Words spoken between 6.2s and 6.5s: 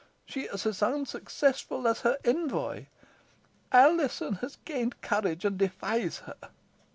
her."